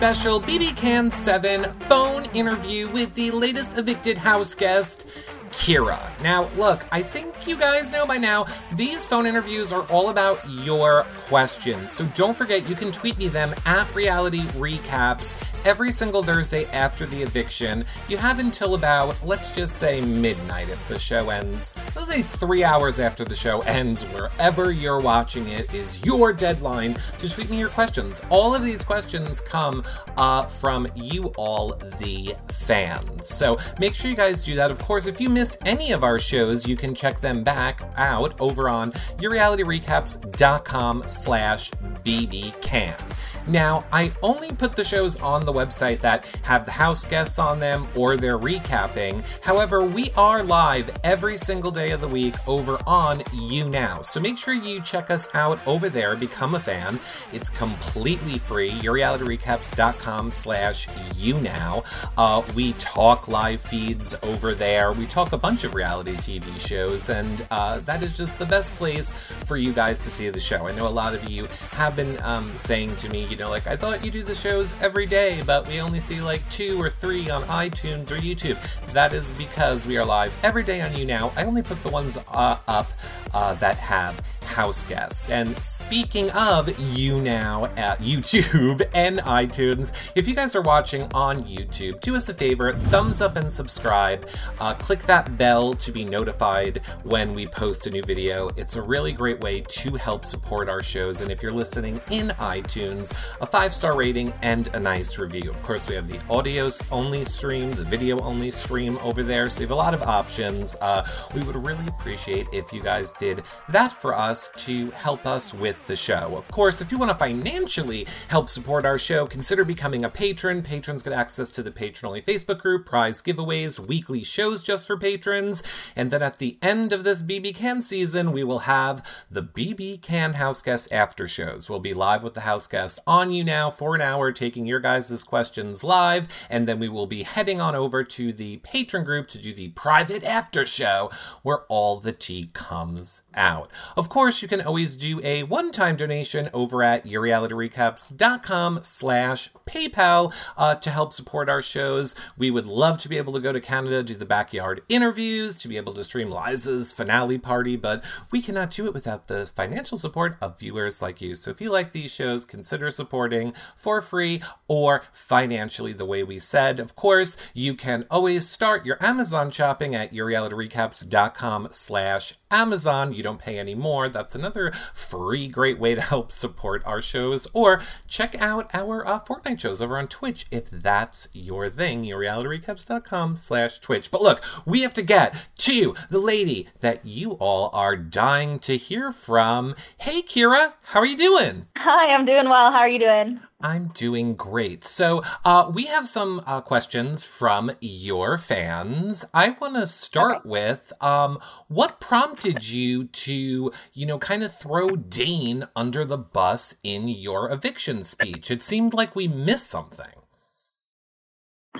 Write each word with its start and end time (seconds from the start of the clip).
special 0.00 0.40
BB 0.40 0.74
Can 0.76 1.10
7 1.10 1.62
phone 1.62 2.24
interview 2.32 2.88
with 2.88 3.14
the 3.16 3.30
latest 3.32 3.76
evicted 3.76 4.16
house 4.16 4.54
guest, 4.54 5.06
Kiera. 5.50 6.00
Now, 6.22 6.48
look, 6.56 6.86
I 6.90 7.02
think 7.02 7.46
you 7.46 7.54
guys 7.54 7.92
know 7.92 8.06
by 8.06 8.16
now, 8.16 8.46
these 8.72 9.04
phone 9.04 9.26
interviews 9.26 9.72
are 9.72 9.82
all 9.90 10.08
about 10.08 10.38
your 10.48 11.02
questions. 11.28 11.92
So 11.92 12.06
don't 12.14 12.34
forget, 12.34 12.66
you 12.66 12.74
can 12.76 12.92
tweet 12.92 13.18
me 13.18 13.28
them 13.28 13.54
at 13.66 13.94
Reality 13.94 14.40
Recaps 14.56 15.36
every 15.64 15.92
single 15.92 16.22
Thursday 16.22 16.64
after 16.66 17.06
the 17.06 17.22
eviction. 17.22 17.84
You 18.08 18.16
have 18.16 18.38
until 18.38 18.74
about, 18.74 19.16
let's 19.26 19.50
just 19.52 19.76
say, 19.76 20.00
midnight 20.00 20.68
if 20.68 20.88
the 20.88 20.98
show 20.98 21.30
ends. 21.30 21.74
Let's 21.94 22.12
say 22.12 22.22
three 22.22 22.64
hours 22.64 22.98
after 22.98 23.24
the 23.24 23.34
show 23.34 23.60
ends, 23.62 24.04
wherever 24.04 24.72
you're 24.72 25.00
watching 25.00 25.46
it, 25.48 25.72
is 25.74 26.04
your 26.04 26.32
deadline 26.32 26.94
to 27.18 27.28
tweet 27.28 27.50
me 27.50 27.58
your 27.58 27.68
questions. 27.68 28.22
All 28.30 28.54
of 28.54 28.62
these 28.62 28.84
questions 28.84 29.40
come 29.40 29.84
uh, 30.16 30.46
from 30.46 30.88
you 30.94 31.26
all, 31.36 31.74
the 31.98 32.34
fans. 32.48 33.28
So 33.28 33.58
make 33.78 33.94
sure 33.94 34.10
you 34.10 34.16
guys 34.16 34.44
do 34.44 34.54
that. 34.56 34.70
Of 34.70 34.78
course, 34.80 35.06
if 35.06 35.20
you 35.20 35.28
miss 35.28 35.58
any 35.64 35.92
of 35.92 36.04
our 36.04 36.18
shows, 36.18 36.66
you 36.66 36.76
can 36.76 36.94
check 36.94 37.20
them 37.20 37.44
back 37.44 37.82
out 37.96 38.38
over 38.40 38.68
on 38.68 38.92
yourrealityrecaps.com 39.18 41.04
slash 41.06 41.70
bbcan. 42.04 43.00
Now, 43.46 43.84
I 43.92 44.12
only 44.22 44.50
put 44.50 44.76
the 44.76 44.84
shows 44.84 45.18
on 45.20 45.44
the 45.44 45.52
website 45.52 46.00
that 46.00 46.26
have 46.42 46.64
the 46.66 46.72
house 46.72 47.04
guests 47.04 47.38
on 47.38 47.58
them 47.58 47.88
or 47.96 48.16
they're 48.16 48.38
recapping. 48.38 49.24
However, 49.42 49.82
we 49.82 50.10
are 50.16 50.42
live 50.42 50.96
every 51.02 51.36
single 51.36 51.70
day 51.70 51.90
of 51.90 52.00
the 52.00 52.08
week 52.08 52.34
over 52.46 52.78
on 52.86 53.20
YouNow. 53.20 54.04
So 54.04 54.20
make 54.20 54.38
sure 54.38 54.54
you 54.54 54.80
check 54.82 55.10
us 55.10 55.28
out 55.34 55.58
over 55.66 55.88
there, 55.88 56.16
become 56.16 56.54
a 56.54 56.60
fan. 56.60 57.00
It's 57.32 57.50
completely 57.50 58.38
free. 58.38 58.70
YourRealityRecaps.com 58.70 60.30
slash 60.30 60.86
YouNow. 60.88 61.84
Uh, 62.16 62.42
we 62.54 62.72
talk 62.74 63.26
live 63.26 63.60
feeds 63.60 64.14
over 64.22 64.54
there. 64.54 64.92
We 64.92 65.06
talk 65.06 65.32
a 65.32 65.38
bunch 65.38 65.64
of 65.64 65.74
reality 65.74 66.12
TV 66.12 66.60
shows, 66.60 67.08
and 67.08 67.46
uh, 67.50 67.80
that 67.80 68.02
is 68.02 68.16
just 68.16 68.38
the 68.38 68.46
best 68.46 68.74
place 68.76 69.10
for 69.10 69.56
you 69.56 69.72
guys 69.72 69.98
to 70.00 70.10
see 70.10 70.28
the 70.30 70.40
show. 70.40 70.68
I 70.68 70.72
know 70.72 70.86
a 70.86 70.88
lot 70.88 71.14
of 71.14 71.28
you 71.28 71.46
have 71.72 71.89
been 71.96 72.20
um, 72.22 72.50
saying 72.56 72.96
to 72.96 73.08
me, 73.10 73.24
you 73.26 73.36
know, 73.36 73.48
like, 73.48 73.66
I 73.66 73.76
thought 73.76 74.04
you 74.04 74.10
do 74.10 74.22
the 74.22 74.34
shows 74.34 74.74
every 74.80 75.06
day, 75.06 75.42
but 75.46 75.66
we 75.68 75.80
only 75.80 76.00
see 76.00 76.20
like 76.20 76.48
two 76.50 76.80
or 76.80 76.90
three 76.90 77.30
on 77.30 77.42
iTunes 77.42 78.10
or 78.10 78.16
YouTube. 78.16 78.58
That 78.92 79.12
is 79.12 79.32
because 79.34 79.86
we 79.86 79.96
are 79.96 80.04
live 80.04 80.32
every 80.42 80.62
day 80.62 80.80
on 80.80 80.90
YouNow. 80.90 81.32
I 81.36 81.44
only 81.44 81.62
put 81.62 81.82
the 81.82 81.90
ones 81.90 82.18
uh, 82.28 82.58
up 82.68 82.92
uh, 83.34 83.54
that 83.54 83.78
have 83.78 84.20
house 84.50 84.84
guests. 84.84 85.30
And 85.30 85.56
speaking 85.64 86.30
of 86.30 86.66
YouNow 86.66 87.76
at 87.78 87.98
YouTube 88.00 88.82
and 88.94 89.18
iTunes, 89.20 89.92
if 90.14 90.26
you 90.26 90.34
guys 90.34 90.54
are 90.56 90.62
watching 90.62 91.02
on 91.14 91.44
YouTube, 91.44 92.00
do 92.00 92.16
us 92.16 92.28
a 92.28 92.34
favor, 92.34 92.72
thumbs 92.72 93.20
up 93.20 93.36
and 93.36 93.50
subscribe. 93.50 94.28
Uh, 94.58 94.74
click 94.74 95.00
that 95.04 95.38
bell 95.38 95.74
to 95.74 95.92
be 95.92 96.04
notified 96.04 96.82
when 97.04 97.34
we 97.34 97.46
post 97.46 97.86
a 97.86 97.90
new 97.90 98.02
video. 98.02 98.48
It's 98.56 98.76
a 98.76 98.82
really 98.82 99.12
great 99.12 99.40
way 99.40 99.60
to 99.60 99.94
help 99.96 100.24
support 100.24 100.68
our 100.68 100.82
shows. 100.82 101.20
And 101.20 101.30
if 101.30 101.42
you're 101.42 101.52
listening 101.52 102.00
in 102.10 102.28
iTunes, 102.38 103.12
a 103.40 103.46
five 103.46 103.72
star 103.72 103.96
rating 103.96 104.32
and 104.42 104.68
a 104.74 104.80
nice 104.80 105.18
review. 105.18 105.50
Of 105.50 105.62
course, 105.62 105.88
we 105.88 105.94
have 105.94 106.08
the 106.08 106.20
audio 106.28 106.70
only 106.90 107.24
stream, 107.24 107.70
the 107.72 107.84
video 107.84 108.18
only 108.20 108.50
stream 108.50 108.98
over 108.98 109.22
there. 109.22 109.48
So 109.48 109.60
you 109.60 109.66
have 109.66 109.72
a 109.72 109.74
lot 109.74 109.94
of 109.94 110.02
options. 110.02 110.74
Uh, 110.80 111.06
we 111.34 111.42
would 111.44 111.56
really 111.56 111.86
appreciate 111.86 112.46
if 112.52 112.72
you 112.72 112.82
guys 112.82 113.12
did 113.12 113.42
that 113.68 113.92
for 113.92 114.14
us 114.14 114.39
to 114.48 114.90
help 114.92 115.26
us 115.26 115.52
with 115.52 115.86
the 115.86 115.96
show. 115.96 116.36
Of 116.36 116.48
course, 116.48 116.80
if 116.80 116.90
you 116.90 116.98
want 116.98 117.10
to 117.10 117.16
financially 117.18 118.06
help 118.28 118.48
support 118.48 118.86
our 118.86 118.98
show, 118.98 119.26
consider 119.26 119.64
becoming 119.64 120.04
a 120.04 120.08
patron. 120.08 120.62
Patrons 120.62 121.02
get 121.02 121.12
access 121.12 121.50
to 121.50 121.62
the 121.62 121.70
patron 121.70 122.08
only 122.08 122.22
Facebook 122.22 122.58
group, 122.58 122.86
prize 122.86 123.20
giveaways, 123.22 123.78
weekly 123.78 124.24
shows 124.24 124.62
just 124.62 124.86
for 124.86 124.96
patrons. 124.96 125.62
And 125.94 126.10
then 126.10 126.22
at 126.22 126.38
the 126.38 126.58
end 126.62 126.92
of 126.92 127.04
this 127.04 127.22
BB 127.22 127.54
Can 127.54 127.82
season, 127.82 128.32
we 128.32 128.42
will 128.42 128.60
have 128.60 129.06
the 129.30 129.42
BB 129.42 130.00
Can 130.02 130.34
House 130.34 130.62
Guest 130.62 130.92
after 130.92 131.28
shows. 131.28 131.68
We'll 131.68 131.80
be 131.80 131.94
live 131.94 132.22
with 132.22 132.34
the 132.34 132.40
house 132.40 132.66
guest 132.66 133.00
on 133.06 133.30
YouNow 133.30 133.72
for 133.72 133.94
an 133.94 134.00
hour, 134.00 134.32
taking 134.32 134.66
your 134.66 134.80
guys' 134.80 135.22
questions 135.24 135.84
live. 135.84 136.26
And 136.48 136.66
then 136.66 136.78
we 136.78 136.88
will 136.88 137.06
be 137.06 137.22
heading 137.22 137.60
on 137.60 137.74
over 137.74 138.02
to 138.04 138.32
the 138.32 138.58
patron 138.58 139.04
group 139.04 139.28
to 139.28 139.38
do 139.38 139.52
the 139.52 139.68
private 139.68 140.24
after 140.24 140.64
show 140.64 141.10
where 141.42 141.60
all 141.68 142.00
the 142.00 142.12
tea 142.12 142.48
comes 142.52 143.24
out. 143.34 143.70
Of 143.96 144.08
course, 144.08 144.42
you 144.42 144.48
can 144.48 144.60
always 144.60 144.96
do 144.96 145.20
a 145.22 145.42
one-time 145.44 145.96
donation 145.96 146.48
over 146.52 146.82
at 146.82 147.06
yourrealityrecaps.com 147.06 148.80
slash 148.82 149.50
PayPal 149.66 150.34
uh, 150.56 150.74
to 150.76 150.90
help 150.90 151.12
support 151.12 151.48
our 151.48 151.62
shows. 151.62 152.14
We 152.36 152.50
would 152.50 152.66
love 152.66 152.98
to 152.98 153.08
be 153.08 153.16
able 153.18 153.32
to 153.34 153.40
go 153.40 153.52
to 153.52 153.60
Canada, 153.60 154.02
do 154.02 154.14
the 154.14 154.26
backyard 154.26 154.82
interviews, 154.88 155.54
to 155.56 155.68
be 155.68 155.76
able 155.76 155.92
to 155.94 156.04
stream 156.04 156.30
Liza's 156.30 156.92
finale 156.92 157.38
party, 157.38 157.76
but 157.76 158.04
we 158.30 158.42
cannot 158.42 158.70
do 158.70 158.86
it 158.86 158.94
without 158.94 159.28
the 159.28 159.46
financial 159.46 159.96
support 159.96 160.36
of 160.40 160.58
viewers 160.58 161.00
like 161.00 161.20
you. 161.20 161.34
So 161.34 161.50
if 161.50 161.60
you 161.60 161.70
like 161.70 161.92
these 161.92 162.12
shows, 162.12 162.44
consider 162.44 162.90
supporting 162.90 163.52
for 163.76 164.00
free 164.00 164.42
or 164.68 165.02
financially 165.12 165.92
the 165.92 166.04
way 166.04 166.22
we 166.22 166.38
said. 166.38 166.80
Of 166.80 166.96
course, 166.96 167.36
you 167.54 167.74
can 167.74 168.06
always 168.10 168.48
start 168.48 168.86
your 168.86 169.02
Amazon 169.04 169.50
shopping 169.50 169.94
at 169.94 170.12
yourrealityrecaps.com 170.12 171.68
slash 171.70 172.34
Amazon. 172.50 173.12
You 173.12 173.22
don't 173.22 173.38
pay 173.38 173.58
any 173.58 173.74
more. 173.74 174.08
That's 174.08 174.34
another 174.34 174.72
free 174.92 175.48
great 175.48 175.78
way 175.78 175.94
to 175.94 176.00
help 176.00 176.30
support 176.30 176.82
our 176.84 177.00
shows. 177.02 177.46
Or 177.52 177.80
check 178.08 178.40
out 178.40 178.68
our 178.74 179.06
uh, 179.06 179.20
Fortnite 179.20 179.60
shows 179.60 179.80
over 179.80 179.98
on 179.98 180.08
Twitch 180.08 180.46
if 180.50 180.70
that's 180.70 181.28
your 181.32 181.68
thing. 181.68 182.04
YourRealityRecaps.com 182.04 183.36
slash 183.36 183.78
Twitch. 183.78 184.10
But 184.10 184.22
look, 184.22 184.42
we 184.66 184.82
have 184.82 184.94
to 184.94 185.02
get 185.02 185.48
to 185.58 185.94
the 186.08 186.18
lady 186.18 186.68
that 186.80 187.04
you 187.04 187.32
all 187.32 187.70
are 187.72 187.96
dying 187.96 188.58
to 188.60 188.76
hear 188.76 189.12
from. 189.12 189.74
Hey, 189.98 190.22
Kiera, 190.22 190.74
how 190.82 191.00
are 191.00 191.06
you 191.06 191.16
doing? 191.16 191.66
Hi, 191.76 192.14
I'm 192.14 192.26
doing 192.26 192.48
well. 192.48 192.72
How 192.72 192.78
are 192.78 192.88
you 192.88 192.98
doing? 192.98 193.40
I'm 193.62 193.88
doing 193.88 194.34
great. 194.34 194.84
So, 194.84 195.22
uh, 195.44 195.70
we 195.72 195.86
have 195.86 196.08
some 196.08 196.42
uh, 196.46 196.60
questions 196.60 197.24
from 197.24 197.72
your 197.80 198.38
fans. 198.38 199.24
I 199.34 199.50
want 199.50 199.74
to 199.76 199.86
start 199.86 200.46
with 200.46 200.92
um, 201.00 201.38
what 201.68 202.00
prompted 202.00 202.68
you 202.70 203.04
to, 203.04 203.72
you 203.92 204.06
know, 204.06 204.18
kind 204.18 204.42
of 204.42 204.54
throw 204.54 204.96
Dane 204.96 205.68
under 205.76 206.04
the 206.04 206.18
bus 206.18 206.74
in 206.82 207.08
your 207.08 207.50
eviction 207.52 208.02
speech? 208.02 208.50
It 208.50 208.62
seemed 208.62 208.94
like 208.94 209.14
we 209.14 209.28
missed 209.28 209.66
something. 209.66 210.06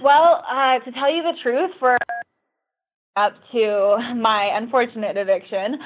Well, 0.02 0.44
uh, 0.50 0.78
to 0.84 0.92
tell 0.92 1.12
you 1.14 1.22
the 1.22 1.38
truth, 1.42 1.70
for 1.78 1.98
up 3.16 3.34
to 3.52 4.14
my 4.16 4.50
unfortunate 4.54 5.16
eviction, 5.16 5.78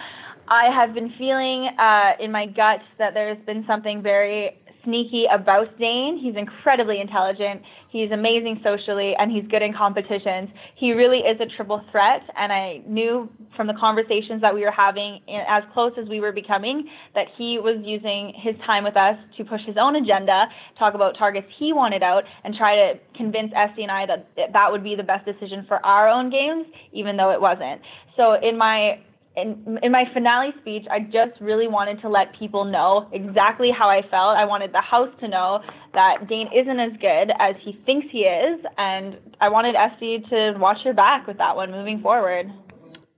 I 0.49 0.71
have 0.75 0.95
been 0.95 1.13
feeling 1.19 1.69
uh, 1.79 2.13
in 2.21 2.31
my 2.31 2.47
gut 2.47 2.81
that 2.99 3.15
there's 3.15 3.39
been 3.47 3.65
something 3.67 4.03
very 4.03 4.61
sneaky 4.85 5.25
about 5.33 5.79
Dane. 5.79 6.21
He's 6.23 6.37
incredibly 6.37 7.01
intelligent. 7.01 7.63
He's 7.91 8.11
amazing 8.11 8.61
socially, 8.65 9.15
and 9.19 9.31
he's 9.31 9.47
good 9.51 9.63
in 9.63 9.73
competitions. 9.73 10.49
He 10.77 10.93
really 10.93 11.19
is 11.19 11.41
a 11.41 11.47
triple 11.57 11.83
threat, 11.91 12.23
and 12.37 12.53
I 12.53 12.83
knew 12.87 13.29
from 13.57 13.67
the 13.69 13.75
conversations 13.79 14.41
that 14.43 14.53
we 14.53 14.63
were 14.63 14.73
having, 14.73 15.21
as 15.49 15.63
close 15.73 15.93
as 16.01 16.09
we 16.09 16.21
were 16.21 16.33
becoming, 16.33 16.89
that 17.15 17.27
he 17.39 17.59
was 17.59 17.81
using 17.85 18.33
his 18.37 18.57
time 18.67 18.83
with 18.83 18.97
us 18.97 19.17
to 19.37 19.45
push 19.45 19.61
his 19.65 19.77
own 19.81 19.95
agenda, 19.97 20.47
talk 20.79 20.95
about 20.95 21.17
targets 21.17 21.47
he 21.59 21.73
wanted 21.73 22.03
out, 22.03 22.25
and 22.43 22.55
try 22.55 22.75
to 22.75 22.99
convince 23.17 23.53
Esty 23.55 23.83
and 23.83 23.93
I 23.93 24.07
that 24.07 24.29
that 24.53 24.73
would 24.73 24.83
be 24.83 24.97
the 24.97 25.05
best 25.05 25.25
decision 25.25 25.65
for 25.69 25.85
our 25.87 26.09
own 26.09 26.31
games, 26.31 26.67
even 26.93 27.17
though 27.17 27.31
it 27.31 27.41
wasn't. 27.41 27.81
So 28.17 28.35
in 28.35 28.59
my 28.59 28.99
in, 29.37 29.79
in 29.83 29.91
my 29.91 30.05
finale 30.13 30.53
speech, 30.61 30.85
I 30.91 31.01
just 31.01 31.41
really 31.41 31.67
wanted 31.67 32.01
to 32.03 32.09
let 32.09 32.39
people 32.39 32.65
know 32.65 33.09
exactly 33.13 33.71
how 33.77 33.89
I 33.89 34.03
felt. 34.03 34.37
I 34.37 34.45
wanted 34.45 34.73
the 34.73 34.81
house 34.81 35.11
to 35.21 35.29
know 35.29 35.61
that 35.93 36.29
Dane 36.29 36.49
isn't 36.55 36.79
as 36.79 36.93
good 37.01 37.33
as 37.39 37.57
he 37.65 37.79
thinks 37.85 38.07
he 38.11 38.21
is, 38.21 38.61
and 38.79 39.17
I 39.41 39.49
wanted 39.49 39.75
Esty 39.75 40.25
to 40.31 40.55
watch 40.59 40.79
her 40.85 40.93
back 40.93 41.27
with 41.27 41.39
that 41.39 41.57
one 41.57 41.73
moving 41.73 42.01
forward. 42.01 42.51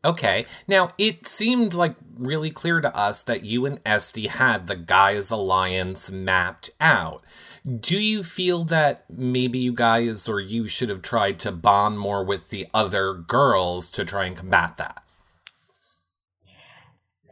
Okay. 0.05 0.47
Now, 0.69 0.91
it 0.99 1.27
seemed 1.27 1.75
like 1.75 1.97
really 2.17 2.51
clear 2.51 2.81
to 2.81 2.97
us 2.97 3.23
that 3.23 3.45
you 3.45 3.67
and 3.67 3.81
Esty 3.85 4.29
had 4.29 4.69
the 4.69 4.77
guys' 4.77 5.31
alliance 5.31 6.11
mapped 6.11 6.71
out. 6.81 7.25
Do 7.81 8.01
you 8.01 8.23
feel 8.23 8.63
that 8.65 9.05
maybe 9.11 9.59
you 9.59 9.73
guys 9.73 10.29
or 10.29 10.39
you 10.39 10.69
should 10.69 10.89
have 10.89 11.03
tried 11.03 11.41
to 11.41 11.51
bond 11.51 11.99
more 11.99 12.25
with 12.25 12.51
the 12.51 12.69
other 12.73 13.13
girls 13.15 13.91
to 13.91 14.05
try 14.05 14.27
and 14.27 14.37
combat 14.37 14.77
that? 14.77 15.03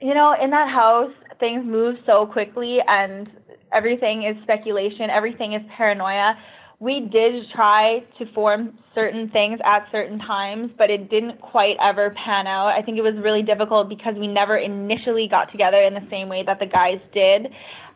You 0.04 0.12
know, 0.12 0.34
in 0.38 0.50
that 0.50 0.68
house, 0.68 1.10
things 1.40 1.64
move 1.64 1.96
so 2.04 2.26
quickly 2.26 2.76
and 2.86 3.26
everything 3.72 4.24
is 4.24 4.36
speculation, 4.42 5.08
everything 5.08 5.54
is 5.54 5.62
paranoia. 5.78 6.34
We 6.78 7.08
did 7.10 7.42
try 7.54 8.00
to 8.18 8.30
form 8.34 8.76
certain 8.94 9.30
things 9.30 9.60
at 9.64 9.86
certain 9.90 10.18
times, 10.18 10.72
but 10.76 10.90
it 10.90 11.08
didn't 11.08 11.40
quite 11.40 11.76
ever 11.82 12.14
pan 12.22 12.46
out. 12.46 12.68
I 12.78 12.82
think 12.82 12.98
it 12.98 13.00
was 13.00 13.14
really 13.24 13.40
difficult 13.40 13.88
because 13.88 14.12
we 14.20 14.26
never 14.26 14.58
initially 14.58 15.26
got 15.30 15.50
together 15.50 15.80
in 15.80 15.94
the 15.94 16.06
same 16.10 16.28
way 16.28 16.42
that 16.44 16.58
the 16.58 16.66
guys 16.66 17.00
did. 17.14 17.50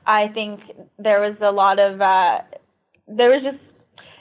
I 0.06 0.28
think 0.32 0.61
there 0.99 1.20
was 1.20 1.37
a 1.43 1.52
lot 1.52 1.78
of 1.78 2.00
uh 2.00 2.38
there 3.06 3.28
was 3.28 3.43
just 3.44 3.62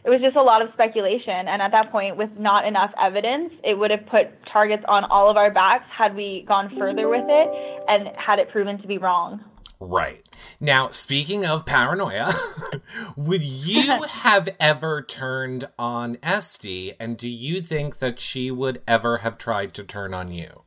it 0.07 0.09
was 0.09 0.21
just 0.21 0.37
a 0.37 0.41
lot 0.41 0.61
of 0.61 0.69
speculation 0.73 1.47
and 1.51 1.61
at 1.61 1.71
that 1.71 1.91
point 1.91 2.15
with 2.15 2.29
not 2.39 2.65
enough 2.65 2.91
evidence 3.01 3.51
it 3.63 3.77
would 3.77 3.91
have 3.91 4.05
put 4.07 4.27
targets 4.51 4.83
on 4.87 5.03
all 5.03 5.29
of 5.29 5.35
our 5.35 5.51
backs 5.51 5.83
had 5.95 6.15
we 6.15 6.45
gone 6.47 6.71
further 6.79 7.09
with 7.09 7.25
it 7.27 7.83
and 7.89 8.07
had 8.17 8.39
it 8.39 8.49
proven 8.49 8.81
to 8.81 8.87
be 8.87 8.97
wrong 8.97 9.43
Right. 9.79 10.23
Now, 10.59 10.89
speaking 10.89 11.45
of 11.45 11.67
paranoia, 11.67 12.33
would 13.15 13.43
you 13.43 14.01
have 14.09 14.49
ever 14.59 15.03
turned 15.03 15.67
on 15.77 16.17
Esty, 16.23 16.93
and 16.99 17.15
do 17.15 17.29
you 17.29 17.61
think 17.61 17.99
that 17.99 18.19
she 18.19 18.49
would 18.49 18.81
ever 18.87 19.19
have 19.19 19.37
tried 19.37 19.75
to 19.75 19.83
turn 19.83 20.15
on 20.15 20.31
you? 20.31 20.63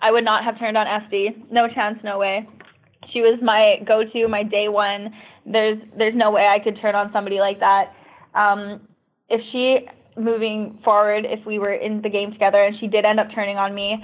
I 0.00 0.10
would 0.10 0.24
not 0.24 0.44
have 0.44 0.58
turned 0.58 0.78
on 0.78 0.86
Esty. 0.86 1.36
No 1.50 1.68
chance, 1.68 1.98
no 2.02 2.18
way. 2.18 2.48
She 3.12 3.20
was 3.20 3.38
my 3.42 3.82
go-to, 3.86 4.28
my 4.28 4.42
day 4.42 4.68
one. 4.68 5.14
There's 5.50 5.78
there's 5.96 6.14
no 6.14 6.30
way 6.30 6.46
I 6.46 6.62
could 6.62 6.78
turn 6.80 6.94
on 6.94 7.10
somebody 7.12 7.38
like 7.38 7.60
that. 7.60 7.92
Um, 8.34 8.80
if 9.28 9.40
she 9.52 9.86
moving 10.16 10.78
forward, 10.84 11.24
if 11.24 11.44
we 11.46 11.58
were 11.58 11.72
in 11.72 12.02
the 12.02 12.08
game 12.08 12.32
together 12.32 12.62
and 12.62 12.76
she 12.78 12.86
did 12.86 13.04
end 13.04 13.20
up 13.20 13.28
turning 13.34 13.56
on 13.56 13.74
me, 13.74 14.02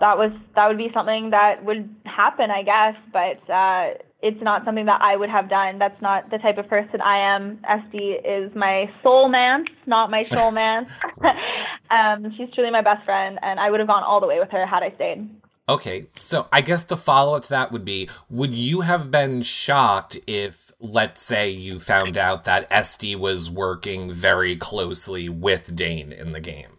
that 0.00 0.16
was 0.16 0.32
that 0.54 0.68
would 0.68 0.78
be 0.78 0.90
something 0.94 1.30
that 1.30 1.64
would 1.64 1.88
happen, 2.04 2.50
I 2.50 2.62
guess. 2.62 2.96
But 3.12 3.52
uh, 3.52 3.94
it's 4.22 4.42
not 4.42 4.64
something 4.64 4.86
that 4.86 5.00
I 5.02 5.16
would 5.16 5.30
have 5.30 5.48
done. 5.48 5.78
That's 5.78 6.00
not 6.00 6.30
the 6.30 6.38
type 6.38 6.58
of 6.58 6.68
person 6.68 7.00
I 7.00 7.34
am. 7.34 7.60
Esty 7.68 8.12
is 8.24 8.54
my 8.54 8.90
soul 9.02 9.28
man, 9.28 9.64
not 9.86 10.10
my 10.10 10.24
soul 10.24 10.50
man. 10.50 10.86
um, 11.90 12.32
she's 12.36 12.48
truly 12.54 12.70
my 12.70 12.82
best 12.82 13.04
friend, 13.04 13.38
and 13.42 13.60
I 13.60 13.70
would 13.70 13.80
have 13.80 13.88
gone 13.88 14.02
all 14.02 14.20
the 14.20 14.26
way 14.26 14.38
with 14.38 14.50
her 14.50 14.66
had 14.66 14.82
I 14.82 14.94
stayed. 14.94 15.28
Okay, 15.68 16.06
so 16.08 16.48
I 16.52 16.62
guess 16.62 16.82
the 16.82 16.96
follow 16.96 17.36
up 17.36 17.44
to 17.44 17.50
that 17.50 17.70
would 17.70 17.84
be 17.84 18.08
Would 18.28 18.54
you 18.54 18.80
have 18.80 19.10
been 19.10 19.42
shocked 19.42 20.18
if, 20.26 20.69
let's 20.80 21.22
say, 21.22 21.50
you 21.50 21.78
found 21.78 22.16
out 22.16 22.44
that 22.44 22.66
Esty 22.70 23.14
was 23.14 23.50
working 23.50 24.12
very 24.12 24.56
closely 24.56 25.28
with 25.28 25.76
Dane 25.76 26.12
in 26.12 26.32
the 26.32 26.40
game? 26.40 26.78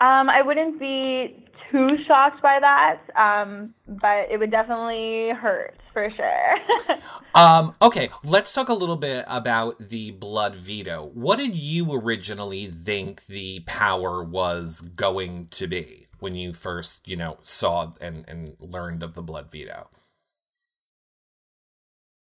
Um, 0.00 0.28
I 0.28 0.42
wouldn't 0.42 0.80
be 0.80 1.44
too 1.70 1.96
shocked 2.06 2.42
by 2.42 2.58
that, 2.60 3.00
um, 3.16 3.74
but 3.86 4.30
it 4.30 4.38
would 4.38 4.50
definitely 4.50 5.30
hurt 5.30 5.78
for 5.92 6.10
sure. 6.10 6.98
um, 7.34 7.74
okay, 7.80 8.10
let's 8.22 8.52
talk 8.52 8.68
a 8.68 8.74
little 8.74 8.96
bit 8.96 9.24
about 9.28 9.78
the 9.78 10.10
blood 10.12 10.56
veto. 10.56 11.10
What 11.14 11.38
did 11.38 11.54
you 11.54 11.92
originally 11.92 12.66
think 12.66 13.26
the 13.26 13.60
power 13.66 14.22
was 14.22 14.80
going 14.80 15.48
to 15.52 15.66
be 15.66 16.06
when 16.18 16.34
you 16.34 16.52
first, 16.52 17.06
you 17.06 17.16
know, 17.16 17.38
saw 17.40 17.92
and, 18.00 18.24
and 18.28 18.56
learned 18.58 19.02
of 19.02 19.14
the 19.14 19.22
blood 19.22 19.50
veto? 19.50 19.88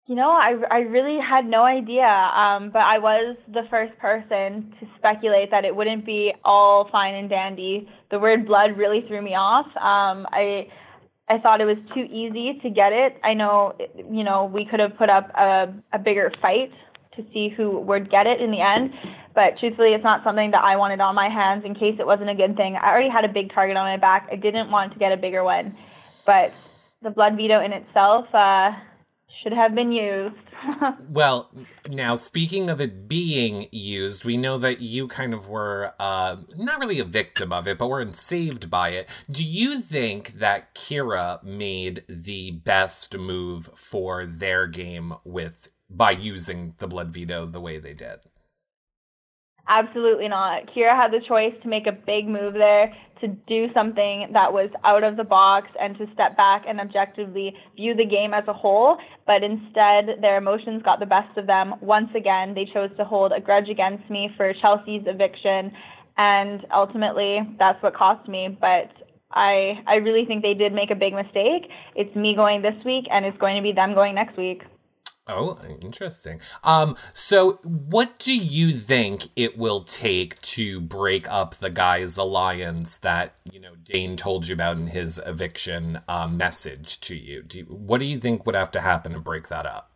You 0.06 0.17
know, 0.17 0.31
I, 0.31 0.55
I 0.71 0.79
really 0.81 1.19
had 1.19 1.47
no 1.47 1.65
idea, 1.65 2.05
um, 2.05 2.69
but 2.71 2.83
I 2.83 2.99
was 2.99 3.39
the 3.51 3.62
first 3.71 3.97
person 3.99 4.75
to 4.79 4.87
speculate 4.99 5.51
that 5.51 5.65
it 5.65 5.75
wouldn't 5.75 6.05
be 6.05 6.35
all 6.45 6.91
fine 6.93 7.15
and 7.15 7.31
dandy. 7.31 7.89
The 8.11 8.19
word 8.19 8.47
blood 8.47 8.77
really 8.77 9.03
threw 9.09 9.23
me 9.23 9.35
off. 9.35 9.67
Um, 9.77 10.27
I 10.31 10.69
I 11.27 11.39
thought 11.39 11.62
it 11.62 11.65
was 11.65 11.79
too 11.95 12.03
easy 12.03 12.61
to 12.61 12.69
get 12.69 12.93
it. 12.93 13.17
I 13.25 13.33
know, 13.33 13.73
you 13.97 14.25
know, 14.25 14.45
we 14.45 14.67
could 14.67 14.79
have 14.79 14.95
put 14.99 15.09
up 15.09 15.31
a, 15.35 15.73
a 15.95 15.99
bigger 15.99 16.31
fight 16.43 16.71
to 17.17 17.25
see 17.33 17.49
who 17.49 17.81
would 17.81 18.11
get 18.11 18.27
it 18.27 18.43
in 18.43 18.51
the 18.51 18.61
end, 18.61 18.93
but 19.35 19.59
truthfully, 19.59 19.95
it's 19.95 20.05
not 20.05 20.23
something 20.23 20.51
that 20.51 20.62
I 20.62 20.77
wanted 20.77 21.01
on 21.01 21.15
my 21.15 21.31
hands 21.31 21.65
in 21.65 21.75
case 21.75 21.97
it 21.99 22.06
wasn't 22.06 22.29
a 22.29 22.35
good 22.35 22.56
thing. 22.56 22.77
I 22.77 22.91
already 22.91 23.09
had 23.09 23.25
a 23.25 23.33
big 23.33 23.55
target 23.55 23.79
on 23.79 23.87
my 23.87 23.97
back. 23.97 24.29
I 24.31 24.37
didn't 24.37 24.71
want 24.71 24.93
to 24.93 24.99
get 24.99 25.12
a 25.12 25.17
bigger 25.17 25.43
one, 25.45 25.75
but 26.27 26.53
the 27.01 27.09
blood 27.09 27.37
veto 27.37 27.65
in 27.65 27.73
itself. 27.73 28.27
Uh, 28.35 28.73
should 29.43 29.53
have 29.53 29.75
been 29.75 29.93
used. 29.93 30.37
well, 31.09 31.51
now 31.89 32.15
speaking 32.15 32.71
of 32.71 32.81
it 32.81 33.09
being 33.09 33.69
used, 33.71 34.25
we 34.25 34.37
know 34.37 34.59
that 34.59 34.81
you 34.81 35.09
kind 35.09 35.35
of 35.35 35.49
were 35.49 35.93
uh, 35.99 36.37
not 36.57 36.81
really 36.81 36.99
a 36.99 37.05
victim 37.05 37.53
of 37.53 37.69
it, 37.69 37.79
but 37.79 37.89
were 37.89 38.11
saved 38.13 38.71
by 38.71 38.91
it. 38.91 39.09
Do 39.31 39.45
you 39.45 39.81
think 39.81 40.35
that 40.35 40.75
Kira 40.75 41.43
made 41.43 42.05
the 42.09 42.53
best 42.53 43.17
move 43.17 43.67
for 43.75 44.27
their 44.27 44.67
game 44.67 45.15
with 45.25 45.71
by 45.91 46.13
using 46.13 46.75
the 46.79 46.89
blood 46.89 47.13
veto 47.13 47.47
the 47.47 47.61
way 47.61 47.79
they 47.79 47.95
did? 47.95 48.21
Absolutely 49.67 50.29
not. 50.29 50.67
Kira 50.75 50.95
had 50.95 51.11
the 51.11 51.25
choice 51.27 51.55
to 51.63 51.69
make 51.69 51.87
a 51.87 51.93
big 51.93 52.29
move 52.29 52.53
there, 52.53 52.93
to 53.23 53.29
do 53.49 53.73
something 53.73 54.29
that 54.35 54.53
was 54.53 54.69
out 54.85 55.03
of 55.03 55.17
the 55.17 55.25
box, 55.25 55.69
and 55.81 55.97
to 55.97 56.07
step 56.13 56.37
back 56.37 56.65
and 56.69 56.81
objectively 56.81 57.55
view 57.75 57.95
the 57.95 58.05
game 58.05 58.35
as 58.35 58.45
a 58.47 58.53
whole. 58.53 58.99
But 59.27 59.43
instead, 59.43 60.21
their 60.21 60.37
emotions 60.37 60.83
got 60.83 61.01
the 61.01 61.07
best 61.07 61.39
of 61.39 61.47
them. 61.47 61.75
Once 61.81 62.11
again, 62.15 62.53
they 62.55 62.67
chose 62.75 62.91
to 62.99 63.05
hold 63.05 63.33
a 63.33 63.41
grudge 63.41 63.71
against 63.71 64.09
me 64.11 64.29
for 64.37 64.53
Chelsea's 64.61 65.05
eviction, 65.07 65.73
and 66.19 66.67
ultimately, 66.73 67.41
that's 67.59 67.83
what 67.83 67.97
cost 67.97 68.29
me. 68.29 68.57
But 68.61 68.93
I, 69.33 69.81
I 69.87 69.95
really 69.95 70.27
think 70.27 70.43
they 70.43 70.55
did 70.55 70.75
make 70.75 70.91
a 70.91 70.95
big 70.95 71.15
mistake. 71.15 71.71
It's 71.97 72.15
me 72.15 72.35
going 72.37 72.61
this 72.61 72.77
week, 72.85 73.07
and 73.11 73.25
it's 73.25 73.39
going 73.39 73.57
to 73.57 73.63
be 73.63 73.73
them 73.73 73.95
going 73.95 74.15
next 74.15 74.37
week. 74.37 74.63
Oh, 75.26 75.59
interesting. 75.81 76.41
Um, 76.62 76.97
so 77.15 77.53
what 77.65 78.19
do 78.19 78.37
you 78.37 78.73
think 78.73 79.29
it 79.37 79.56
will 79.56 79.82
take 79.82 80.38
to 80.43 80.82
break 80.82 81.31
up 81.31 81.55
the 81.55 81.71
guys' 81.71 82.19
alliance 82.19 82.99
that, 82.99 83.38
you 83.50 83.59
know, 83.59 83.75
Dane 83.82 84.17
told 84.17 84.47
you 84.47 84.55
about 84.55 84.76
in 84.76 84.88
his 84.88 85.19
eviction 85.25 86.00
uh, 86.09 86.29
message 86.29 87.00
to 87.00 87.17
you? 87.17 87.43
Do 87.43 87.61
you, 87.61 87.65
What 87.65 87.99
do 87.99 88.05
you 88.05 88.19
think 88.19 88.44
would 88.44 88.55
have 88.55 88.71
to 88.73 88.82
happen 88.82 89.12
to 89.12 89.21
break 89.21 89.49
that 89.49 89.65
up? 89.65 89.91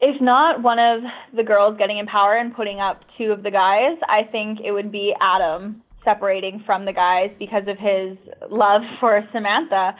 If 0.00 0.20
not 0.20 0.62
one 0.62 0.78
of 0.80 1.02
the 1.36 1.44
girls 1.44 1.76
getting 1.78 1.98
in 1.98 2.06
power 2.06 2.34
and 2.34 2.56
putting 2.56 2.80
up 2.80 3.02
two 3.16 3.30
of 3.30 3.44
the 3.44 3.50
guys, 3.52 3.98
I 4.08 4.24
think 4.32 4.58
it 4.64 4.72
would 4.72 4.90
be 4.90 5.14
Adam 5.20 5.82
separating 6.04 6.62
from 6.66 6.86
the 6.86 6.92
guys 6.92 7.30
because 7.38 7.68
of 7.68 7.78
his 7.78 8.16
love 8.50 8.82
for 8.98 9.22
Samantha. 9.32 9.94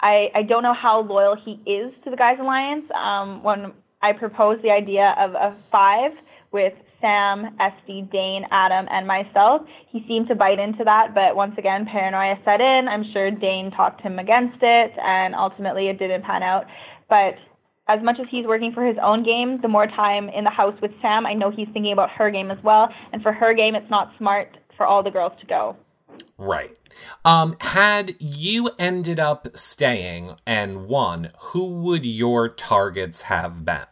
I, 0.00 0.28
I 0.34 0.42
don't 0.42 0.62
know 0.62 0.74
how 0.74 1.00
loyal 1.02 1.36
he 1.42 1.52
is 1.70 1.92
to 2.04 2.10
the 2.10 2.16
Guys 2.16 2.36
Alliance. 2.40 2.84
Um, 2.94 3.42
when 3.42 3.72
I 4.02 4.12
proposed 4.12 4.62
the 4.62 4.70
idea 4.70 5.14
of 5.18 5.32
a 5.34 5.56
five 5.70 6.12
with 6.52 6.74
Sam, 7.00 7.56
Esty, 7.60 8.08
Dane, 8.10 8.44
Adam, 8.50 8.86
and 8.90 9.06
myself, 9.06 9.62
he 9.90 10.04
seemed 10.08 10.28
to 10.28 10.34
bite 10.34 10.58
into 10.58 10.84
that. 10.84 11.14
But 11.14 11.36
once 11.36 11.54
again, 11.58 11.86
paranoia 11.86 12.36
set 12.44 12.60
in. 12.60 12.88
I'm 12.88 13.04
sure 13.12 13.30
Dane 13.30 13.70
talked 13.70 14.00
him 14.00 14.18
against 14.18 14.58
it, 14.62 14.92
and 15.02 15.34
ultimately 15.34 15.88
it 15.88 15.98
didn't 15.98 16.24
pan 16.24 16.42
out. 16.42 16.64
But 17.08 17.34
as 17.88 18.02
much 18.02 18.16
as 18.20 18.26
he's 18.30 18.46
working 18.46 18.72
for 18.72 18.84
his 18.84 18.96
own 19.02 19.24
game, 19.24 19.60
the 19.62 19.68
more 19.68 19.86
time 19.86 20.28
in 20.28 20.44
the 20.44 20.50
house 20.50 20.74
with 20.82 20.90
Sam, 21.00 21.26
I 21.26 21.34
know 21.34 21.50
he's 21.50 21.68
thinking 21.72 21.92
about 21.92 22.10
her 22.10 22.30
game 22.30 22.50
as 22.50 22.58
well. 22.64 22.88
And 23.12 23.22
for 23.22 23.32
her 23.32 23.54
game, 23.54 23.74
it's 23.74 23.90
not 23.90 24.12
smart 24.18 24.56
for 24.76 24.86
all 24.86 25.02
the 25.02 25.10
girls 25.10 25.32
to 25.40 25.46
go. 25.46 25.76
Right. 26.38 26.76
Um, 27.24 27.56
had 27.60 28.14
you 28.18 28.70
ended 28.78 29.18
up 29.18 29.56
staying 29.56 30.36
and 30.46 30.86
won, 30.86 31.30
who 31.38 31.66
would 31.82 32.04
your 32.04 32.48
targets 32.48 33.22
have 33.22 33.64
been? 33.64 33.86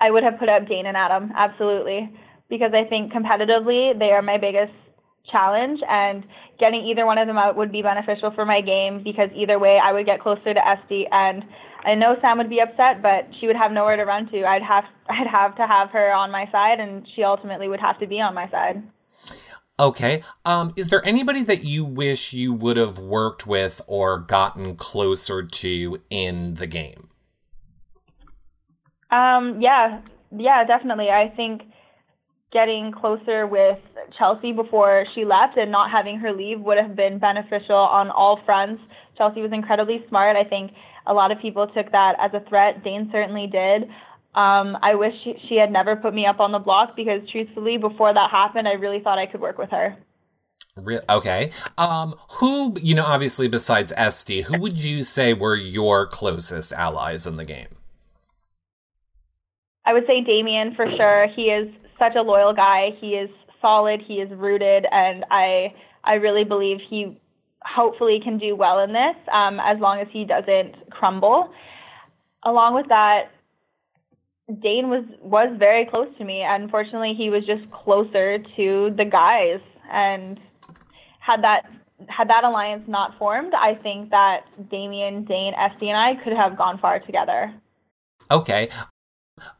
I 0.00 0.10
would 0.10 0.22
have 0.22 0.38
put 0.38 0.48
up 0.48 0.68
Dane 0.68 0.86
and 0.86 0.96
Adam, 0.96 1.32
absolutely. 1.36 2.10
Because 2.48 2.72
I 2.72 2.88
think 2.88 3.12
competitively, 3.12 3.98
they 3.98 4.12
are 4.12 4.22
my 4.22 4.38
biggest 4.38 4.72
challenge, 5.30 5.80
and 5.88 6.24
getting 6.60 6.84
either 6.86 7.04
one 7.04 7.18
of 7.18 7.26
them 7.26 7.38
out 7.38 7.56
would 7.56 7.72
be 7.72 7.82
beneficial 7.82 8.30
for 8.34 8.44
my 8.44 8.60
game 8.60 9.02
because 9.02 9.30
either 9.34 9.58
way, 9.58 9.80
I 9.82 9.92
would 9.92 10.06
get 10.06 10.20
closer 10.20 10.54
to 10.54 10.68
Esty. 10.68 11.06
And 11.10 11.44
I 11.84 11.94
know 11.94 12.16
Sam 12.20 12.38
would 12.38 12.48
be 12.48 12.60
upset, 12.60 13.02
but 13.02 13.28
she 13.40 13.46
would 13.46 13.56
have 13.56 13.72
nowhere 13.72 13.96
to 13.96 14.04
run 14.04 14.30
to. 14.30 14.44
I'd 14.44 14.62
have 14.62 14.84
I'd 15.08 15.26
have 15.26 15.56
to 15.56 15.66
have 15.66 15.90
her 15.90 16.12
on 16.12 16.30
my 16.30 16.46
side, 16.52 16.80
and 16.80 17.06
she 17.14 17.22
ultimately 17.22 17.68
would 17.68 17.80
have 17.80 17.98
to 18.00 18.06
be 18.06 18.20
on 18.20 18.34
my 18.34 18.48
side. 18.50 18.82
Okay. 19.78 20.22
Um, 20.44 20.72
is 20.76 20.88
there 20.88 21.04
anybody 21.04 21.42
that 21.42 21.64
you 21.64 21.84
wish 21.84 22.32
you 22.32 22.52
would 22.52 22.76
have 22.76 22.98
worked 22.98 23.46
with 23.46 23.82
or 23.86 24.18
gotten 24.18 24.76
closer 24.76 25.42
to 25.42 26.00
in 26.08 26.54
the 26.54 26.66
game? 26.66 27.10
Um, 29.10 29.60
yeah, 29.60 30.00
yeah, 30.36 30.64
definitely. 30.64 31.08
I 31.10 31.32
think 31.36 31.62
getting 32.52 32.92
closer 32.92 33.46
with 33.46 33.78
Chelsea 34.18 34.52
before 34.52 35.04
she 35.14 35.24
left 35.24 35.58
and 35.58 35.70
not 35.70 35.90
having 35.90 36.18
her 36.18 36.32
leave 36.32 36.60
would 36.60 36.78
have 36.78 36.96
been 36.96 37.18
beneficial 37.18 37.76
on 37.76 38.10
all 38.10 38.40
fronts. 38.46 38.82
Chelsea 39.18 39.42
was 39.42 39.52
incredibly 39.52 40.04
smart. 40.08 40.36
I 40.36 40.44
think 40.48 40.72
a 41.06 41.12
lot 41.12 41.30
of 41.30 41.38
people 41.40 41.66
took 41.66 41.92
that 41.92 42.14
as 42.20 42.30
a 42.34 42.48
threat. 42.48 42.82
Dane 42.82 43.10
certainly 43.12 43.46
did. 43.46 43.88
Um, 44.36 44.76
I 44.82 44.94
wish 44.94 45.14
she, 45.24 45.34
she 45.48 45.56
had 45.56 45.72
never 45.72 45.96
put 45.96 46.12
me 46.14 46.26
up 46.26 46.40
on 46.40 46.52
the 46.52 46.58
block 46.58 46.94
because, 46.94 47.22
truthfully, 47.30 47.78
before 47.78 48.12
that 48.12 48.30
happened, 48.30 48.68
I 48.68 48.72
really 48.72 49.00
thought 49.00 49.18
I 49.18 49.26
could 49.26 49.40
work 49.40 49.56
with 49.56 49.70
her. 49.70 49.96
Re- 50.76 51.00
okay. 51.08 51.50
Um, 51.78 52.14
who, 52.32 52.78
you 52.80 52.94
know, 52.94 53.06
obviously 53.06 53.48
besides 53.48 53.94
Esty, 53.96 54.42
who 54.42 54.60
would 54.60 54.84
you 54.84 55.02
say 55.02 55.32
were 55.32 55.56
your 55.56 56.06
closest 56.06 56.72
allies 56.74 57.26
in 57.26 57.36
the 57.36 57.46
game? 57.46 57.68
I 59.86 59.94
would 59.94 60.04
say 60.06 60.20
Damien 60.20 60.74
for 60.74 60.86
sure. 60.96 61.28
He 61.34 61.44
is 61.44 61.68
such 61.98 62.14
a 62.14 62.20
loyal 62.20 62.52
guy. 62.52 62.90
He 63.00 63.12
is 63.12 63.30
solid. 63.62 64.02
He 64.06 64.14
is 64.14 64.30
rooted, 64.32 64.84
and 64.90 65.24
I 65.30 65.72
I 66.04 66.14
really 66.14 66.44
believe 66.44 66.78
he 66.90 67.18
hopefully 67.62 68.20
can 68.22 68.36
do 68.36 68.54
well 68.54 68.80
in 68.80 68.92
this 68.92 69.16
um, 69.32 69.58
as 69.60 69.78
long 69.80 70.00
as 70.00 70.08
he 70.12 70.24
doesn't 70.24 70.90
crumble 70.90 71.50
along 72.46 72.74
with 72.74 72.88
that, 72.88 73.30
Dane 74.48 74.88
was 74.88 75.04
was 75.20 75.54
very 75.58 75.86
close 75.86 76.08
to 76.18 76.24
me. 76.24 76.44
Unfortunately, 76.46 77.14
he 77.16 77.30
was 77.30 77.44
just 77.46 77.68
closer 77.72 78.38
to 78.38 78.94
the 78.96 79.04
guys, 79.04 79.60
and 79.90 80.38
had 81.20 81.42
that 81.42 81.62
had 82.08 82.28
that 82.28 82.44
alliance 82.44 82.84
not 82.86 83.18
formed, 83.18 83.54
I 83.54 83.74
think 83.74 84.10
that 84.10 84.40
Damien, 84.70 85.24
Dane, 85.24 85.54
Esty, 85.54 85.88
and 85.88 85.96
I 85.96 86.22
could 86.22 86.34
have 86.34 86.56
gone 86.56 86.78
far 86.78 87.00
together. 87.00 87.54
Okay. 88.30 88.68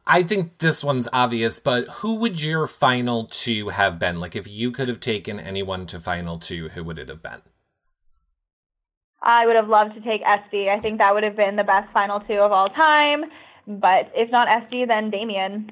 I 0.07 0.23
think 0.23 0.57
this 0.57 0.83
one's 0.83 1.07
obvious, 1.13 1.59
but 1.59 1.87
who 1.87 2.15
would 2.15 2.41
your 2.41 2.65
final 2.65 3.25
two 3.25 3.69
have 3.69 3.99
been? 3.99 4.19
Like, 4.19 4.35
if 4.35 4.47
you 4.47 4.71
could 4.71 4.87
have 4.87 4.99
taken 4.99 5.39
anyone 5.39 5.85
to 5.87 5.99
final 5.99 6.39
two, 6.39 6.69
who 6.69 6.83
would 6.83 6.97
it 6.97 7.09
have 7.09 7.21
been? 7.21 7.41
I 9.21 9.45
would 9.45 9.55
have 9.55 9.67
loved 9.67 9.93
to 9.95 10.01
take 10.01 10.21
Esty. 10.25 10.69
I 10.69 10.79
think 10.79 10.97
that 10.97 11.13
would 11.13 11.23
have 11.23 11.35
been 11.35 11.57
the 11.57 11.63
best 11.63 11.91
final 11.93 12.19
two 12.21 12.39
of 12.39 12.51
all 12.51 12.69
time. 12.69 13.25
But 13.67 14.11
if 14.15 14.31
not 14.31 14.47
Esty, 14.47 14.85
then 14.85 15.11
Damien. 15.11 15.71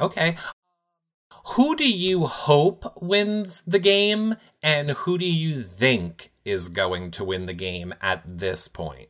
Okay. 0.00 0.36
Who 1.54 1.76
do 1.76 1.88
you 1.88 2.26
hope 2.26 3.00
wins 3.00 3.62
the 3.62 3.78
game, 3.78 4.34
and 4.62 4.90
who 4.90 5.16
do 5.16 5.24
you 5.24 5.60
think 5.60 6.30
is 6.44 6.68
going 6.68 7.10
to 7.12 7.24
win 7.24 7.46
the 7.46 7.54
game 7.54 7.94
at 8.02 8.22
this 8.26 8.68
point? 8.68 9.08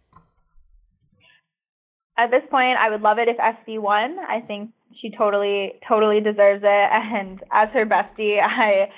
At 2.18 2.30
this 2.30 2.42
point, 2.50 2.76
I 2.78 2.90
would 2.90 3.00
love 3.00 3.18
it 3.18 3.28
if 3.28 3.36
Esty 3.40 3.78
won. 3.78 4.18
I 4.18 4.40
think 4.40 4.70
she 5.00 5.10
totally, 5.10 5.74
totally 5.88 6.20
deserves 6.20 6.62
it. 6.64 6.90
And 7.18 7.40
as 7.50 7.68
her 7.70 7.86
bestie, 7.86 8.40
I, 8.42 8.90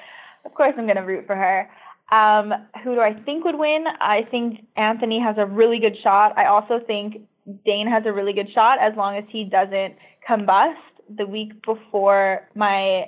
of 0.45 0.55
course, 0.55 0.75
I'm 0.77 0.85
going 0.85 0.97
to 0.97 1.03
root 1.03 1.27
for 1.27 1.37
her. 1.37 1.71
Um, 2.11 2.53
who 2.83 2.97
do 2.97 3.01
I 3.01 3.15
think 3.15 3.45
would 3.45 3.59
win? 3.59 3.85
I 4.01 4.23
think 4.31 4.67
Anthony 4.77 5.21
has 5.21 5.37
a 5.39 5.47
really 5.47 5.79
good 5.79 5.97
shot. 6.03 6.37
I 6.37 6.47
also 6.47 6.81
think 6.85 7.23
Dane 7.65 7.89
has 7.89 8.05
a 8.07 8.13
really 8.13 8.33
good 8.33 8.49
shot 8.55 8.79
as 8.81 8.97
long 8.97 9.17
as 9.17 9.25
he 9.31 9.45
doesn't 9.45 9.97
combust. 10.29 10.75
The 11.17 11.27
week 11.27 11.65
before 11.67 12.49
my 12.55 13.07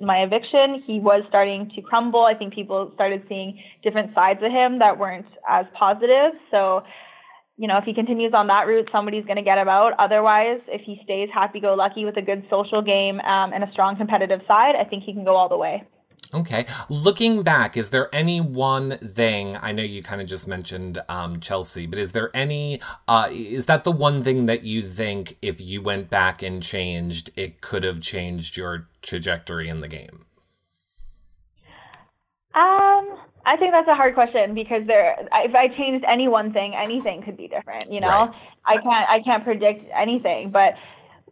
my 0.00 0.18
eviction, 0.18 0.82
he 0.86 1.00
was 1.00 1.24
starting 1.28 1.70
to 1.74 1.82
crumble. 1.82 2.24
I 2.24 2.34
think 2.34 2.54
people 2.54 2.92
started 2.94 3.24
seeing 3.28 3.60
different 3.82 4.14
sides 4.14 4.40
of 4.42 4.52
him 4.52 4.78
that 4.78 4.98
weren't 4.98 5.26
as 5.48 5.66
positive. 5.76 6.38
So, 6.52 6.84
you 7.56 7.66
know, 7.66 7.76
if 7.78 7.84
he 7.84 7.92
continues 7.92 8.32
on 8.34 8.46
that 8.46 8.68
route, 8.68 8.88
somebody's 8.92 9.24
going 9.24 9.36
to 9.36 9.42
get 9.42 9.58
him 9.58 9.68
out. 9.68 9.94
Otherwise, 9.98 10.60
if 10.68 10.82
he 10.82 11.00
stays 11.02 11.28
happy-go-lucky 11.34 12.04
with 12.04 12.16
a 12.16 12.22
good 12.22 12.46
social 12.48 12.82
game 12.82 13.18
um, 13.18 13.52
and 13.52 13.64
a 13.64 13.72
strong 13.72 13.96
competitive 13.96 14.40
side, 14.46 14.76
I 14.80 14.84
think 14.84 15.02
he 15.02 15.12
can 15.12 15.24
go 15.24 15.34
all 15.34 15.48
the 15.48 15.56
way. 15.56 15.82
Okay. 16.34 16.66
Looking 16.90 17.42
back, 17.42 17.76
is 17.76 17.90
there 17.90 18.14
any 18.14 18.40
one 18.40 18.98
thing? 18.98 19.56
I 19.62 19.72
know 19.72 19.82
you 19.82 20.02
kind 20.02 20.20
of 20.20 20.26
just 20.26 20.46
mentioned 20.46 20.98
um, 21.08 21.40
Chelsea, 21.40 21.86
but 21.86 21.98
is 21.98 22.12
there 22.12 22.30
any? 22.34 22.80
Uh, 23.06 23.28
is 23.32 23.66
that 23.66 23.84
the 23.84 23.92
one 23.92 24.22
thing 24.22 24.46
that 24.46 24.62
you 24.62 24.82
think, 24.82 25.38
if 25.40 25.60
you 25.60 25.80
went 25.80 26.10
back 26.10 26.42
and 26.42 26.62
changed, 26.62 27.30
it 27.34 27.60
could 27.62 27.82
have 27.82 28.00
changed 28.00 28.56
your 28.56 28.88
trajectory 29.00 29.68
in 29.68 29.80
the 29.80 29.88
game? 29.88 30.26
Um, 32.54 33.16
I 33.46 33.56
think 33.58 33.72
that's 33.72 33.88
a 33.88 33.94
hard 33.94 34.14
question 34.14 34.54
because 34.54 34.82
there, 34.86 35.16
if 35.32 35.54
I 35.54 35.68
changed 35.76 36.04
any 36.06 36.28
one 36.28 36.52
thing, 36.52 36.74
anything 36.74 37.22
could 37.22 37.36
be 37.36 37.48
different. 37.48 37.90
You 37.90 38.00
know, 38.00 38.08
right. 38.08 38.34
I 38.66 38.74
can't, 38.74 39.08
I 39.08 39.22
can't 39.24 39.44
predict 39.44 39.84
anything, 39.96 40.50
but 40.50 40.74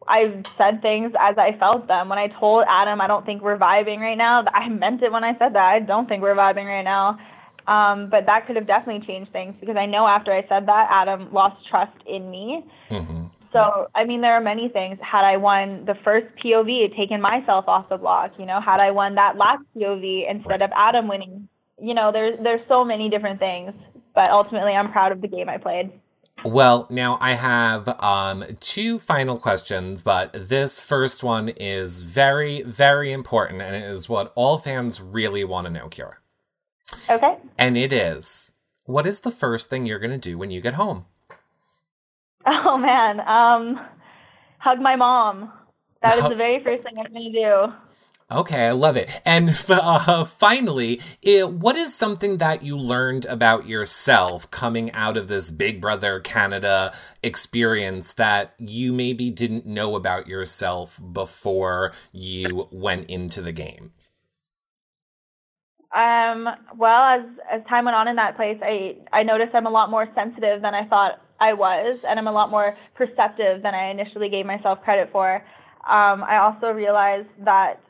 I 0.09 0.43
said 0.57 0.83
things 0.83 1.13
as 1.21 1.37
I 1.39 1.57
felt 1.59 1.89
them. 1.89 2.09
When 2.09 2.19
I 2.19 2.29
told 2.29 2.65
Adam 2.69 3.01
I 3.01 3.07
don't 3.07 3.27
think 3.27 3.43
we're 3.43 3.59
vibing 3.59 3.99
right 3.99 4.17
now, 4.17 4.45
I 4.53 4.69
meant 4.69 5.03
it 5.03 5.13
when 5.13 5.25
I 5.25 5.33
said 5.39 5.55
that. 5.55 5.65
I 5.65 5.81
don't 5.81 6.09
think 6.09 6.23
we're 6.23 6.35
vibing 6.35 6.67
right 6.67 6.83
now. 6.83 7.19
Um, 7.67 8.11
but 8.11 8.27
that 8.27 8.47
could 8.47 8.57
have 8.57 8.67
definitely 8.67 9.05
changed 9.07 9.33
things 9.33 9.55
because 9.61 9.77
I 9.77 9.87
know 9.87 10.07
after 10.07 10.33
I 10.33 10.43
said 10.49 10.67
that, 10.67 10.89
Adam 10.91 11.33
lost 11.33 11.57
trust 11.69 11.97
in 12.07 12.31
me. 12.31 12.65
Mm-hmm. 12.91 13.25
So, 13.53 13.89
I 13.95 14.05
mean, 14.05 14.21
there 14.21 14.35
are 14.35 14.41
many 14.41 14.69
things. 14.69 14.99
Had 15.01 15.25
I 15.25 15.37
won 15.37 15.85
the 15.85 15.95
first 16.05 16.27
POV, 16.45 16.97
taken 16.97 17.21
myself 17.21 17.65
off 17.67 17.89
the 17.89 17.97
block, 17.97 18.33
you 18.39 18.47
know, 18.47 18.61
had 18.61 18.81
I 18.81 18.91
won 18.91 19.15
that 19.17 19.37
last 19.37 19.63
POV 19.75 20.31
instead 20.31 20.63
of 20.63 20.71
Adam 20.77 21.09
winning, 21.09 21.49
you 21.81 21.95
know, 21.95 22.13
there's 22.13 22.39
there's 22.43 22.61
so 22.69 22.85
many 22.85 23.09
different 23.09 23.41
things. 23.41 23.73
But 24.15 24.31
ultimately, 24.31 24.73
I'm 24.73 24.93
proud 24.93 25.13
of 25.13 25.21
the 25.21 25.29
game 25.29 25.49
I 25.49 25.59
played. 25.59 25.91
Well, 26.45 26.87
now 26.91 27.19
I 27.21 27.33
have 27.33 27.89
um, 28.01 28.45
two 28.61 28.99
final 28.99 29.37
questions, 29.37 30.03
but 30.03 30.33
this 30.33 30.81
first 30.81 31.25
one 31.25 31.49
is 31.49 32.03
very, 32.03 32.63
very 32.63 33.13
important, 33.13 33.63
and 33.63 33.75
it 33.75 33.85
is 33.85 34.09
what 34.09 34.33
all 34.35 34.59
fans 34.59 35.01
really 35.01 35.45
want 35.45 35.67
to 35.67 35.73
know, 35.73 35.89
Kiera. 35.89 36.15
Okay. 37.11 37.37
And 37.59 37.77
it 37.77 37.93
is 37.93 38.53
what 38.87 39.07
is 39.07 39.21
the 39.21 39.31
first 39.31 39.69
thing 39.69 39.85
you're 39.85 39.99
going 39.99 40.19
to 40.19 40.31
do 40.31 40.39
when 40.39 40.51
you 40.51 40.61
get 40.61 40.75
home? 40.75 41.07
Oh, 42.47 42.79
man. 42.79 43.21
Um, 43.21 43.81
hug 44.59 44.81
my 44.81 44.95
mom. 44.95 45.53
That 46.07 46.19
is 46.19 46.29
the 46.29 46.37
very 46.37 46.63
first 46.63 46.85
thing 46.85 46.95
I'm 46.99 47.13
going 47.13 47.33
to 47.33 47.41
do. 47.41 47.73
Okay, 48.29 48.67
I 48.67 48.73
love 48.73 48.97
it. 48.97 49.09
And 49.25 49.51
uh, 49.69 50.25
finally, 50.25 51.01
it, 51.23 51.53
what 51.53 51.77
is 51.77 51.95
something 51.95 52.39
that 52.39 52.65
you 52.65 52.77
learned 52.77 53.25
about 53.27 53.69
yourself 53.69 54.51
coming 54.51 54.91
out 54.93 55.17
of 55.17 55.29
this 55.29 55.53
Big 55.53 55.81
Brother 55.81 56.19
Canada 56.19 56.93
experience 57.23 58.13
that 58.15 58.55
you 58.59 58.93
maybe 58.93 59.31
didn't 59.31 59.65
know 59.65 59.95
about 59.95 60.27
yourself 60.27 61.01
before 61.13 61.93
you 62.11 62.67
went 62.73 63.09
into 63.09 63.41
the 63.41 63.53
game? 63.53 63.93
Um, 65.95 66.49
well, 66.77 67.03
as 67.05 67.23
as 67.51 67.63
time 67.69 67.85
went 67.85 67.95
on 67.95 68.09
in 68.09 68.17
that 68.17 68.35
place, 68.35 68.59
I 68.61 68.97
I 69.13 69.23
noticed 69.23 69.55
I'm 69.55 69.67
a 69.67 69.71
lot 69.71 69.89
more 69.89 70.09
sensitive 70.17 70.63
than 70.63 70.75
I 70.75 70.85
thought 70.89 71.23
I 71.39 71.53
was, 71.53 72.01
and 72.07 72.19
I'm 72.19 72.27
a 72.27 72.33
lot 72.33 72.51
more 72.51 72.77
perceptive 72.95 73.63
than 73.63 73.73
I 73.73 73.91
initially 73.91 74.29
gave 74.29 74.47
myself 74.47 74.83
credit 74.83 75.11
for. 75.13 75.43
Um, 75.89 76.25
I 76.25 76.39
also 76.39 76.69
realized 76.69 77.29
that 77.45 77.81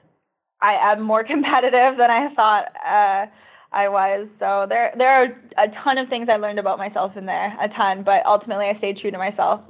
I 0.60 0.92
am 0.92 1.02
more 1.02 1.24
competitive 1.32 1.96
than 1.98 2.10
I 2.10 2.34
thought 2.34 2.66
uh, 2.84 3.26
I 3.72 3.88
was. 3.88 4.28
So 4.38 4.66
there 4.68 4.92
there 4.96 5.10
are 5.10 5.24
a 5.58 5.68
ton 5.84 5.98
of 5.98 6.08
things 6.08 6.28
I 6.30 6.36
learned 6.36 6.58
about 6.58 6.78
myself 6.78 7.16
in 7.16 7.26
there, 7.26 7.56
a 7.60 7.68
ton. 7.68 8.02
But 8.04 8.24
ultimately, 8.26 8.66
I 8.66 8.78
stayed 8.78 8.98
true 8.98 9.10
to 9.10 9.18
myself. 9.18 9.60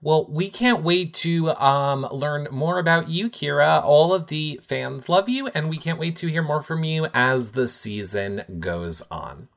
Well, 0.00 0.26
we 0.28 0.50
can't 0.50 0.84
wait 0.84 1.14
to 1.14 1.48
um, 1.56 2.06
learn 2.12 2.46
more 2.50 2.78
about 2.78 3.08
you, 3.08 3.30
Kiera. 3.30 3.82
All 3.82 4.12
of 4.12 4.26
the 4.26 4.60
fans 4.62 5.08
love 5.08 5.30
you, 5.30 5.46
and 5.54 5.70
we 5.70 5.78
can't 5.78 5.98
wait 5.98 6.14
to 6.16 6.26
hear 6.26 6.42
more 6.42 6.62
from 6.62 6.84
you 6.84 7.06
as 7.14 7.52
the 7.52 7.66
season 7.66 8.42
goes 8.60 9.02
on. 9.10 9.48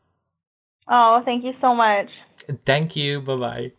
Oh, 0.88 1.22
thank 1.26 1.44
you 1.44 1.52
so 1.60 1.76
much. 1.76 2.08
Thank 2.66 2.96
you. 2.96 3.20
Bye 3.20 3.36
bye. 3.36 3.72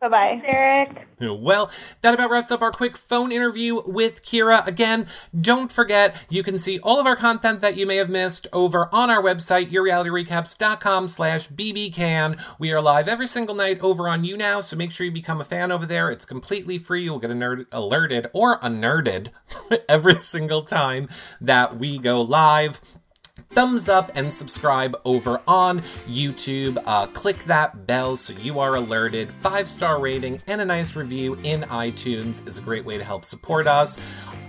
Bye 0.00 0.08
bye, 0.08 0.42
Eric. 0.46 1.08
Well, 1.20 1.70
that 2.00 2.14
about 2.14 2.30
wraps 2.30 2.50
up 2.50 2.62
our 2.62 2.70
quick 2.70 2.96
phone 2.96 3.30
interview 3.30 3.82
with 3.84 4.22
Kiera. 4.22 4.66
Again, 4.66 5.06
don't 5.38 5.70
forget, 5.70 6.24
you 6.30 6.42
can 6.42 6.56
see 6.58 6.78
all 6.82 6.98
of 6.98 7.06
our 7.06 7.16
content 7.16 7.60
that 7.60 7.76
you 7.76 7.86
may 7.86 7.96
have 7.96 8.08
missed 8.08 8.46
over 8.50 8.88
on 8.94 9.10
our 9.10 9.22
website, 9.22 9.70
yourrealityrecaps.com 9.70 11.08
slash 11.08 11.50
bbcan. 11.50 12.42
We 12.58 12.72
are 12.72 12.80
live 12.80 13.08
every 13.08 13.26
single 13.26 13.54
night 13.54 13.78
over 13.80 14.08
on 14.08 14.24
YouNow, 14.24 14.62
so 14.62 14.74
make 14.74 14.90
sure 14.90 15.04
you 15.04 15.12
become 15.12 15.42
a 15.42 15.44
fan 15.44 15.70
over 15.70 15.84
there. 15.84 16.10
It's 16.10 16.24
completely 16.24 16.78
free. 16.78 17.02
You'll 17.02 17.18
get 17.18 17.30
nerd- 17.32 17.66
alerted 17.70 18.28
or 18.32 18.58
unerded 18.62 19.32
every 19.90 20.16
single 20.16 20.62
time 20.62 21.10
that 21.42 21.76
we 21.76 21.98
go 21.98 22.22
live 22.22 22.80
thumbs 23.50 23.88
up 23.88 24.10
and 24.14 24.32
subscribe 24.32 24.96
over 25.04 25.40
on 25.46 25.80
YouTube. 26.08 26.82
Uh, 26.86 27.06
click 27.06 27.38
that 27.44 27.86
bell 27.86 28.16
so 28.16 28.32
you 28.34 28.58
are 28.58 28.76
alerted. 28.76 29.30
Five 29.30 29.68
star 29.68 30.00
rating 30.00 30.40
and 30.46 30.60
a 30.60 30.64
nice 30.64 30.96
review 30.96 31.38
in 31.42 31.62
iTunes 31.62 32.46
is 32.46 32.58
a 32.58 32.62
great 32.62 32.84
way 32.84 32.98
to 32.98 33.04
help 33.04 33.24
support 33.24 33.66
us. 33.66 33.98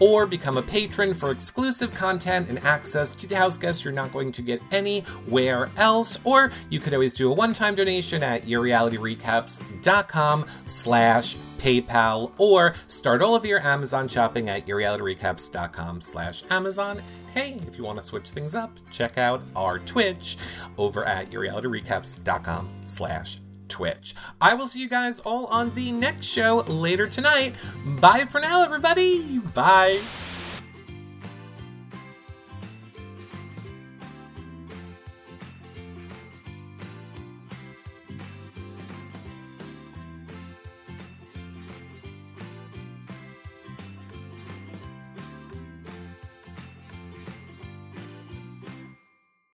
Or 0.01 0.25
become 0.25 0.58
a 0.58 0.62
patron 0.62 1.13
for 1.13 1.31
exclusive 1.31 1.93
content 1.93 2.50
and 2.50 2.60
access 2.65 3.15
to 3.15 3.27
the 3.27 3.38
house 3.38 3.58
guests 3.58 3.86
you're 3.86 3.93
not 3.93 4.12
going 4.12 4.34
to 4.34 4.41
get 4.41 4.62
anywhere 4.72 5.70
else. 5.77 6.20
Or 6.25 6.51
you 6.70 6.81
could 6.81 6.93
always 6.93 7.13
do 7.13 7.31
a 7.31 7.34
one-time 7.34 7.75
donation 7.75 8.24
at 8.24 8.46
yourrealityrecaps.com 8.46 10.48
slash 10.65 11.38
PayPal, 11.62 12.31
or 12.39 12.74
start 12.88 13.22
all 13.22 13.36
of 13.36 13.46
your 13.46 13.60
Amazon 13.60 14.08
shopping 14.08 14.50
at 14.50 14.65
yourrealityrecaps.com 14.65 16.01
slash 16.01 16.43
Amazon. 16.50 17.00
Hey, 17.34 17.62
if 17.67 17.77
you 17.77 17.84
want 17.84 18.00
to 18.00 18.05
switch 18.05 18.31
things 18.31 18.55
up, 18.55 18.72
check 18.89 19.20
out 19.20 19.43
our 19.55 19.77
Twitch 19.77 20.38
over 20.79 21.05
at 21.05 21.29
yourrealityrecaps.com 21.29 22.67
slash 22.84 23.38
Twitch. 23.71 24.13
I 24.39 24.53
will 24.53 24.67
see 24.67 24.81
you 24.81 24.89
guys 24.89 25.19
all 25.21 25.45
on 25.47 25.73
the 25.73 25.91
next 25.91 26.27
show 26.27 26.57
later 26.67 27.07
tonight. 27.07 27.55
Bye 27.85 28.25
for 28.25 28.39
now, 28.39 28.63
everybody. 28.63 29.39
Bye. 29.39 29.99